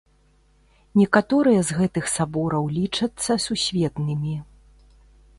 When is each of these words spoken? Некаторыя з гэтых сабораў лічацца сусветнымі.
Некаторыя 0.99 1.59
з 1.67 1.71
гэтых 1.81 2.07
сабораў 2.13 2.65
лічацца 2.77 3.37
сусветнымі. 3.45 4.33